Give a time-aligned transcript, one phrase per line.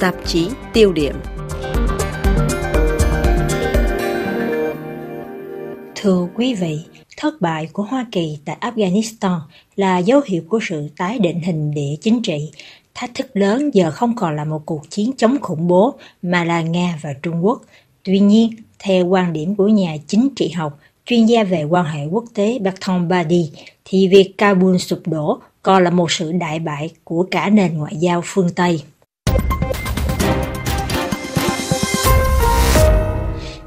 [0.00, 1.14] tạp chí tiêu điểm.
[5.94, 6.78] Thưa quý vị,
[7.16, 9.38] thất bại của Hoa Kỳ tại Afghanistan
[9.76, 12.50] là dấu hiệu của sự tái định hình địa chính trị.
[12.94, 16.62] Thách thức lớn giờ không còn là một cuộc chiến chống khủng bố mà là
[16.62, 17.62] Nga và Trung Quốc.
[18.02, 22.06] Tuy nhiên, theo quan điểm của nhà chính trị học, chuyên gia về quan hệ
[22.06, 23.50] quốc tế Bertrand Badi,
[23.84, 27.96] thì việc Kabul sụp đổ còn là một sự đại bại của cả nền ngoại
[27.96, 28.82] giao phương Tây.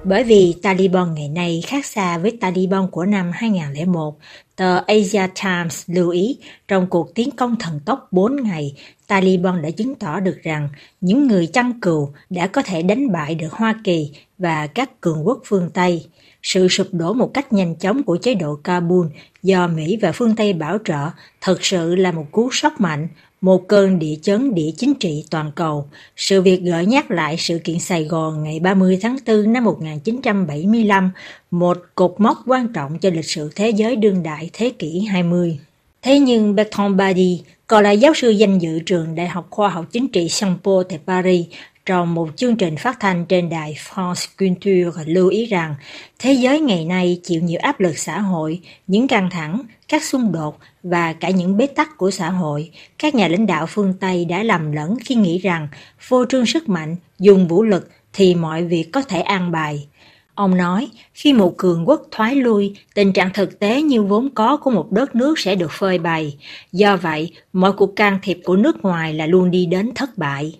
[0.05, 4.17] Bởi vì Taliban ngày nay khác xa với Taliban của năm 2001,
[4.55, 8.73] tờ Asia Times lưu ý trong cuộc tiến công thần tốc 4 ngày,
[9.07, 10.69] Taliban đã chứng tỏ được rằng
[11.01, 15.27] những người chăn cừu đã có thể đánh bại được Hoa Kỳ và các cường
[15.27, 16.05] quốc phương Tây.
[16.43, 19.07] Sự sụp đổ một cách nhanh chóng của chế độ Kabul
[19.43, 21.09] do Mỹ và phương Tây bảo trợ
[21.41, 23.07] thật sự là một cú sốc mạnh,
[23.43, 25.85] một cơn địa chấn địa chính trị toàn cầu.
[26.15, 31.11] Sự việc gợi nhắc lại sự kiện Sài Gòn ngày 30 tháng 4 năm 1975,
[31.51, 35.59] một cột mốc quan trọng cho lịch sử thế giới đương đại thế kỷ 20.
[36.01, 39.85] Thế nhưng Bertrand Badi, còn là giáo sư danh dự trường Đại học Khoa học
[39.91, 41.45] Chính trị Saint Paul tại Paris,
[41.85, 45.75] trong một chương trình phát thanh trên đài France Culture lưu ý rằng
[46.19, 50.31] thế giới ngày nay chịu nhiều áp lực xã hội, những căng thẳng, các xung
[50.31, 52.71] đột và cả những bế tắc của xã hội.
[52.99, 55.67] Các nhà lãnh đạo phương Tây đã lầm lẫn khi nghĩ rằng
[56.07, 59.87] vô trương sức mạnh, dùng vũ lực thì mọi việc có thể an bài.
[60.35, 64.57] Ông nói, khi một cường quốc thoái lui, tình trạng thực tế như vốn có
[64.57, 66.37] của một đất nước sẽ được phơi bày.
[66.71, 70.55] Do vậy, mọi cuộc can thiệp của nước ngoài là luôn đi đến thất bại.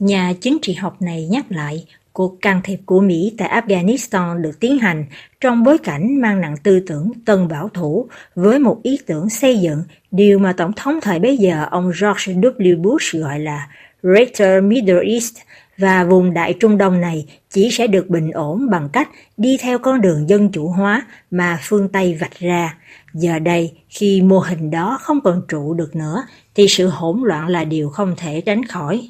[0.00, 4.60] Nhà chính trị học này nhắc lại, cuộc can thiệp của Mỹ tại Afghanistan được
[4.60, 5.04] tiến hành
[5.40, 9.58] trong bối cảnh mang nặng tư tưởng tân bảo thủ với một ý tưởng xây
[9.58, 12.82] dựng điều mà Tổng thống thời bấy giờ ông George W.
[12.82, 13.68] Bush gọi là
[14.02, 15.34] Greater Middle East
[15.78, 19.78] và vùng Đại Trung Đông này chỉ sẽ được bình ổn bằng cách đi theo
[19.78, 22.76] con đường dân chủ hóa mà phương Tây vạch ra.
[23.14, 26.22] Giờ đây, khi mô hình đó không còn trụ được nữa,
[26.54, 29.08] thì sự hỗn loạn là điều không thể tránh khỏi.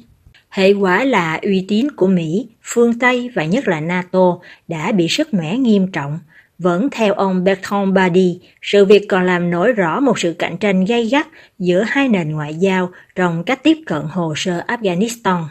[0.51, 5.07] Hệ quả là uy tín của Mỹ, phương Tây và nhất là NATO đã bị
[5.09, 6.19] sức mẻ nghiêm trọng.
[6.59, 10.85] Vẫn theo ông Bertrand Badi, sự việc còn làm nổi rõ một sự cạnh tranh
[10.85, 11.27] gay gắt
[11.59, 15.43] giữa hai nền ngoại giao trong cách tiếp cận hồ sơ Afghanistan.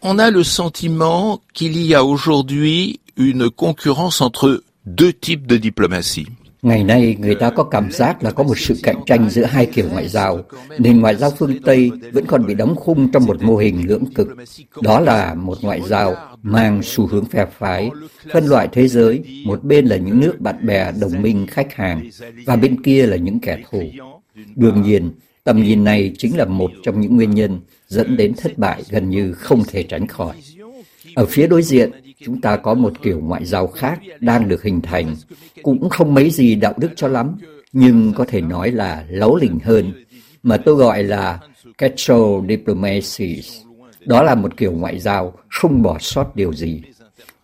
[0.00, 6.26] On a le sentiment qu'il y a aujourd'hui une concurrence entre deux types de diplomatie.
[6.62, 9.66] Ngày nay, người ta có cảm giác là có một sự cạnh tranh giữa hai
[9.66, 10.42] kiểu ngoại giao.
[10.78, 14.04] Nền ngoại giao phương Tây vẫn còn bị đóng khung trong một mô hình lưỡng
[14.14, 14.28] cực.
[14.82, 17.90] Đó là một ngoại giao mang xu hướng phe phái,
[18.32, 22.10] phân loại thế giới, một bên là những nước bạn bè, đồng minh, khách hàng,
[22.46, 23.82] và bên kia là những kẻ thù.
[24.56, 25.10] Đương nhiên,
[25.44, 29.10] tầm nhìn này chính là một trong những nguyên nhân dẫn đến thất bại gần
[29.10, 30.34] như không thể tránh khỏi.
[31.14, 31.90] Ở phía đối diện,
[32.24, 35.16] chúng ta có một kiểu ngoại giao khác đang được hình thành,
[35.62, 37.36] cũng không mấy gì đạo đức cho lắm,
[37.72, 39.92] nhưng có thể nói là lấu lỉnh hơn,
[40.42, 41.40] mà tôi gọi là
[41.78, 43.42] casual diplomacy.
[44.06, 46.82] Đó là một kiểu ngoại giao không bỏ sót điều gì.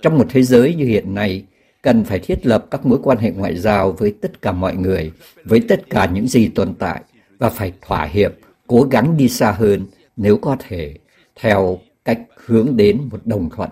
[0.02, 1.44] Trong một thế giới như hiện nay,
[1.82, 5.12] cần phải thiết lập các mối quan hệ ngoại giao với tất cả mọi người,
[5.44, 7.02] với tất cả những gì tồn tại,
[7.38, 8.32] và phải thỏa hiệp,
[8.66, 9.86] cố gắng đi xa hơn
[10.16, 10.94] nếu có thể,
[11.41, 13.70] theo cách hướng đến một đồng thuận.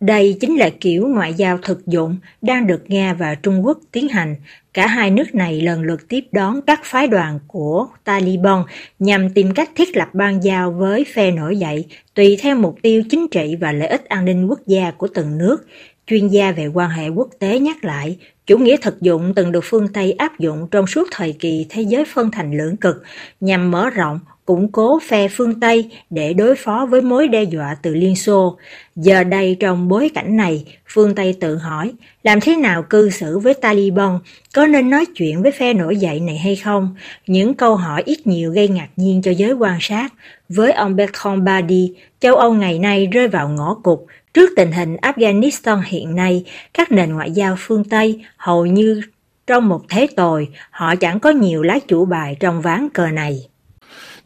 [0.00, 4.08] Đây chính là kiểu ngoại giao thực dụng đang được Nga và Trung Quốc tiến
[4.08, 4.36] hành.
[4.74, 8.62] Cả hai nước này lần lượt tiếp đón các phái đoàn của Taliban
[8.98, 13.02] nhằm tìm cách thiết lập ban giao với phe nổi dậy tùy theo mục tiêu
[13.10, 15.66] chính trị và lợi ích an ninh quốc gia của từng nước.
[16.06, 19.64] Chuyên gia về quan hệ quốc tế nhắc lại, chủ nghĩa thực dụng từng được
[19.64, 23.02] phương Tây áp dụng trong suốt thời kỳ thế giới phân thành lưỡng cực
[23.40, 27.76] nhằm mở rộng củng cố phe phương Tây để đối phó với mối đe dọa
[27.82, 28.58] từ Liên Xô.
[28.96, 31.92] Giờ đây trong bối cảnh này, phương Tây tự hỏi
[32.22, 34.18] làm thế nào cư xử với Taliban,
[34.54, 36.96] có nên nói chuyện với phe nổi dậy này hay không?
[37.26, 40.12] Những câu hỏi ít nhiều gây ngạc nhiên cho giới quan sát.
[40.48, 43.98] Với ông Bertrand Badi, châu Âu ngày nay rơi vào ngõ cụt.
[44.34, 46.44] Trước tình hình Afghanistan hiện nay,
[46.74, 49.02] các nền ngoại giao phương Tây hầu như
[49.46, 53.48] trong một thế tồi, họ chẳng có nhiều lá chủ bài trong ván cờ này.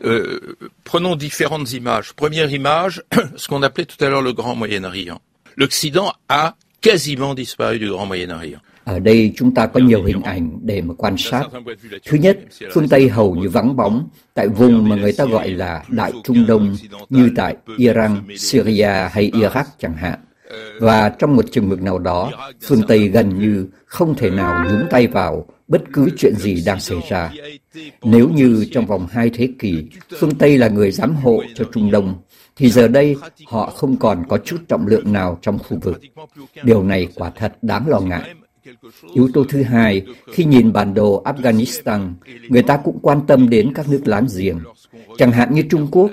[0.05, 2.13] Euh, prenons différentes images.
[2.13, 3.03] Première image,
[3.37, 5.21] ce qu'on appelait tout à l'heure le Grand Moyen-Orient.
[5.57, 8.61] L'Occident a quasiment disparu du Grand Moyen-Orient.
[8.85, 11.43] Ở đây chúng ta có nhiều hình ảnh để mà quan sát.
[12.07, 12.39] Thứ nhất,
[12.73, 16.47] phương Tây hầu như vắng bóng tại vùng mà người ta gọi là Đại Trung
[16.47, 16.77] Đông
[17.09, 20.19] như tại Iran, Syria hay Iraq chẳng hạn.
[20.81, 22.33] Và trong một chừng mực nào đó,
[22.63, 26.81] phương Tây gần như không thể nào nhúng tay vào bất cứ chuyện gì đang
[26.81, 27.33] xảy ra.
[28.03, 29.85] Nếu như trong vòng hai thế kỷ,
[30.19, 32.15] phương Tây là người giám hộ cho Trung Đông,
[32.57, 33.17] thì giờ đây
[33.47, 36.01] họ không còn có chút trọng lượng nào trong khu vực.
[36.63, 38.35] Điều này quả thật đáng lo ngại.
[39.15, 40.03] Yếu tố thứ hai,
[40.33, 42.13] khi nhìn bản đồ Afghanistan,
[42.49, 44.59] người ta cũng quan tâm đến các nước láng giềng.
[45.19, 46.11] Chẳng hạn như Trung Quốc,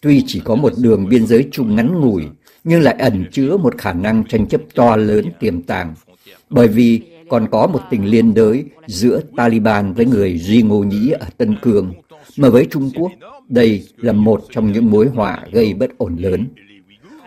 [0.00, 2.24] tuy chỉ có một đường biên giới chung ngắn ngủi,
[2.64, 5.94] nhưng lại ẩn chứa một khả năng tranh chấp to lớn tiềm tàng.
[6.50, 7.00] Bởi vì
[7.32, 11.56] còn có một tình liên đới giữa Taliban với người Duy Ngô Nhĩ ở Tân
[11.62, 11.92] Cương,
[12.36, 13.12] mà với Trung Quốc,
[13.48, 16.46] đây là một trong những mối họa gây bất ổn lớn.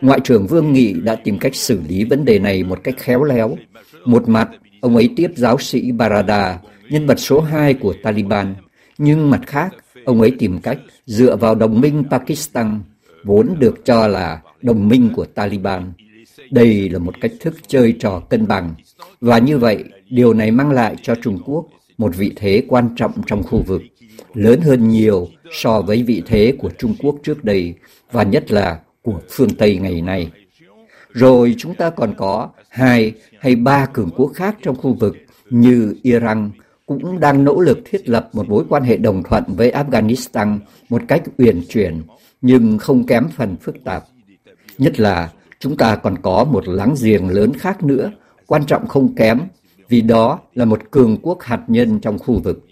[0.02, 3.24] Ngoại trưởng Vương Nghị đã tìm cách xử lý vấn đề này một cách khéo
[3.24, 3.58] léo.
[4.06, 4.50] Một mặt,
[4.82, 6.60] ông ấy tiếp giáo sĩ Barada,
[6.90, 8.56] nhân vật số 2 của Taliban,
[8.98, 9.76] nhưng mặt khác,
[10.06, 12.80] ông ấy tìm cách dựa vào đồng minh Pakistan,
[13.24, 15.94] vốn được cho là đồng minh của Taliban.
[16.52, 18.76] Đây là một cách thức chơi trò cân bằng,
[19.22, 21.66] và như vậy, điều này mang lại cho Trung Quốc
[21.98, 23.82] một vị thế quan trọng trong khu vực,
[24.34, 27.74] lớn hơn nhiều so với vị thế của Trung Quốc trước đây,
[28.12, 30.32] và nhất là của phương Tây ngày nay.
[31.10, 35.16] Rồi chúng ta còn có hai hay ba cường quốc khác trong khu vực
[35.50, 36.52] như Iran
[36.86, 40.60] cũng đang nỗ lực thiết lập một mối quan hệ đồng thuận với Afghanistan
[40.90, 42.02] một cách uyển chuyển
[42.42, 44.04] nhưng không kém phần phức tạp.
[44.78, 48.12] Nhất là chúng ta còn có một láng giềng lớn khác nữa,
[48.48, 49.40] quan trọng không kém,
[49.90, 52.66] vì đó là một cường quốc hạt nhân trong khu vực.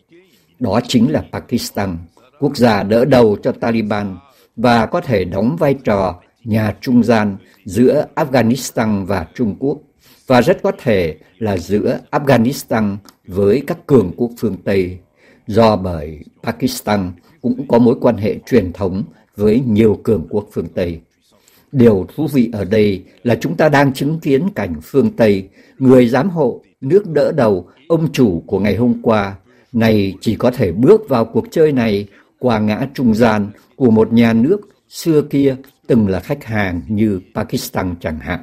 [0.59, 1.97] Đó chính là Pakistan,
[2.39, 4.17] quốc gia đỡ đầu cho Taliban
[4.55, 9.77] và có thể đóng vai trò nhà trung gian giữa Afghanistan và Trung Quốc
[10.27, 14.97] và rất có thể là giữa Afghanistan với các cường quốc phương Tây
[15.47, 17.11] do bởi Pakistan
[17.41, 19.03] cũng có mối quan hệ truyền thống
[19.35, 21.01] với nhiều cường quốc phương Tây.
[21.73, 25.49] Điều thú vị ở đây là chúng ta đang chứng kiến cảnh phương Tây,
[25.79, 29.35] người giám hộ, nước đỡ đầu, ông chủ của ngày hôm qua,
[29.71, 32.07] này chỉ có thể bước vào cuộc chơi này
[32.39, 35.55] qua ngã trung gian của một nhà nước xưa kia
[35.87, 38.39] từng là khách hàng như Pakistan chẳng hạn.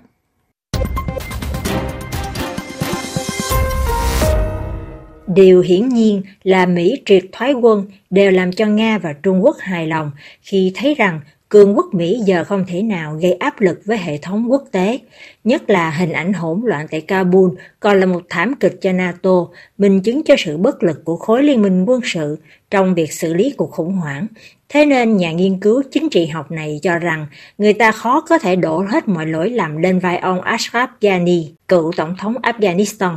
[5.26, 9.56] Điều hiển nhiên là Mỹ triệt thoái quân đều làm cho Nga và Trung Quốc
[9.59, 10.11] hài lòng
[10.43, 14.19] khi thấy rằng cường quốc Mỹ giờ không thể nào gây áp lực với hệ
[14.19, 14.99] thống quốc tế,
[15.44, 17.50] nhất là hình ảnh hỗn loạn tại Kabul
[17.81, 19.47] còn là một thảm kịch cho NATO,
[19.79, 22.38] minh chứng cho sự bất lực của khối liên minh quân sự
[22.70, 24.26] trong việc xử lý cuộc khủng hoảng.
[24.69, 27.26] Thế nên nhà nghiên cứu chính trị học này cho rằng
[27.58, 31.52] người ta khó có thể đổ hết mọi lỗi lầm lên vai ông Ashraf Ghani,
[31.69, 33.14] cựu tổng thống Afghanistan.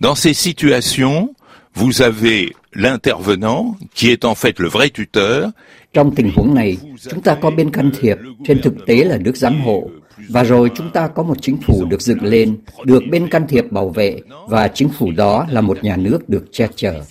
[0.00, 1.28] Dans ces situations,
[1.74, 5.50] vous avez l'intervenant qui est en fait le vrai tuteur.
[5.92, 6.76] Trong tình huống này,
[7.10, 9.90] chúng ta có bên can thiệp, trên thực tế là nước giám hộ,
[10.28, 13.72] và rồi chúng ta có một chính phủ được dựng lên, được bên can thiệp
[13.72, 17.02] bảo vệ, và chính phủ đó là một nhà nước được che chở.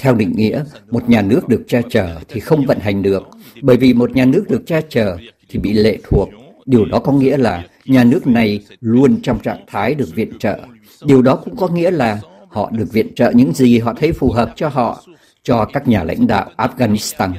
[0.00, 3.22] Theo định nghĩa, một nhà nước được che chở thì không vận hành được,
[3.62, 5.16] bởi vì một nhà nước được che chở
[5.48, 6.28] thì bị lệ thuộc.
[6.66, 10.58] Điều đó có nghĩa là nhà nước này luôn trong trạng thái được viện trợ.
[11.04, 14.30] Điều đó cũng có nghĩa là họ được viện trợ những gì họ thấy phù
[14.30, 15.04] hợp cho họ,
[15.42, 17.30] cho các nhà lãnh đạo Afghanistan.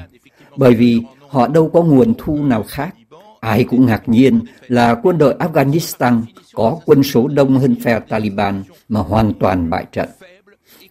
[0.58, 2.96] Bởi vì họ đâu có nguồn thu nào khác.
[3.40, 6.22] Ai cũng ngạc nhiên là quân đội Afghanistan
[6.54, 10.10] có quân số đông hơn phe Taliban mà hoàn toàn bại trận.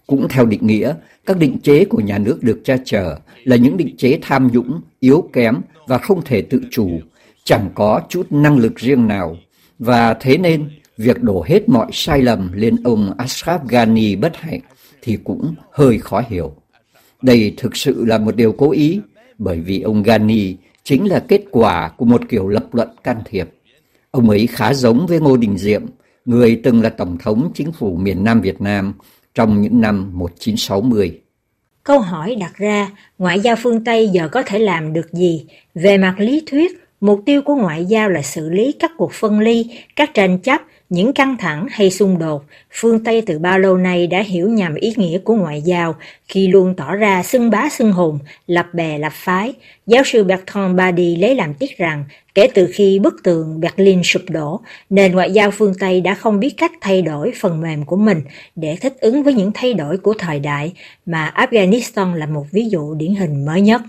[0.06, 0.94] Cũng theo định nghĩa,
[1.26, 4.80] các định chế của nhà nước được che chở là những định chế tham nhũng,
[5.00, 6.90] yếu kém và không thể tự chủ,
[7.44, 9.36] chẳng có chút năng lực riêng nào.
[9.78, 14.60] Và thế nên, việc đổ hết mọi sai lầm lên ông Ashraf Ghani bất hạnh
[15.02, 16.54] thì cũng hơi khó hiểu.
[17.22, 19.00] Đây thực sự là một điều cố ý,
[19.38, 23.48] bởi vì ông Gani chính là kết quả của một kiểu lập luận can thiệp.
[24.10, 25.82] Ông ấy khá giống với Ngô Đình Diệm,
[26.24, 28.92] người từng là Tổng thống chính phủ miền Nam Việt Nam
[29.34, 31.20] trong những năm 1960.
[31.82, 35.46] Câu hỏi đặt ra, ngoại giao phương Tây giờ có thể làm được gì?
[35.74, 39.40] Về mặt lý thuyết, mục tiêu của ngoại giao là xử lý các cuộc phân
[39.40, 43.76] ly, các tranh chấp, những căng thẳng hay xung đột, phương Tây từ bao lâu
[43.76, 45.94] nay đã hiểu nhầm ý nghĩa của ngoại giao
[46.28, 49.52] khi luôn tỏ ra xưng bá xưng hùng, lập bè lập phái.
[49.86, 52.04] Giáo sư Bertrand Badi lấy làm tiếc rằng
[52.34, 56.40] kể từ khi bức tường Berlin sụp đổ, nền ngoại giao phương Tây đã không
[56.40, 58.22] biết cách thay đổi phần mềm của mình
[58.56, 60.72] để thích ứng với những thay đổi của thời đại
[61.06, 63.80] mà Afghanistan là một ví dụ điển hình mới nhất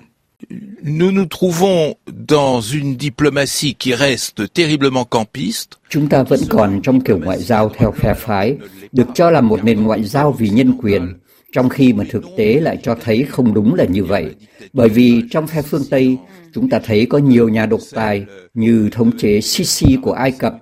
[0.84, 5.77] nous nous trouvons dans une diplomatie qui reste terriblement campiste.
[5.89, 8.58] Chúng ta vẫn còn trong kiểu ngoại giao theo phe phái,
[8.91, 11.13] được cho là một nền ngoại giao vì nhân quyền,
[11.51, 14.36] trong khi mà thực tế lại cho thấy không đúng là như vậy.
[14.74, 16.17] Bởi vì trong phe phương Tây,
[16.53, 20.53] chúng ta thấy có nhiều nhà độc tài như thống chế Sisi của Ai Cập,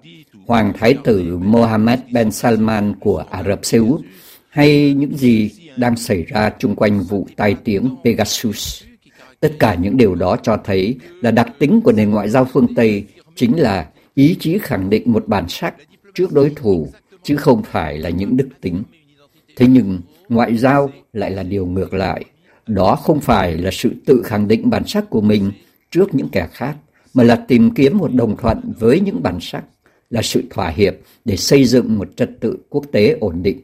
[0.48, 4.01] Hoàng Thái tử Mohammed Ben Salman của Ả Rập Xê Út,
[4.50, 8.84] hay những gì đang xảy ra chung quanh vụ tai tiếng Pegasus.
[9.39, 12.75] Tất cả những điều đó cho thấy là đặc tính của nền ngoại giao phương
[12.75, 15.75] Tây chính là ý chí khẳng định một bản sắc
[16.13, 16.88] trước đối thủ,
[17.24, 18.84] chứ không phải là những đức tính.
[19.56, 22.25] Thế nhưng, ngoại giao lại là điều ngược lại.
[22.67, 25.51] Đó không phải là sự tự khẳng định bản sắc của mình
[25.91, 26.75] trước những kẻ khác,
[27.13, 29.63] mà là tìm kiếm một đồng thuận với những bản sắc,
[30.10, 30.94] là sự thỏa hiệp
[31.25, 33.60] để xây dựng một trật tự quốc tế ổn định.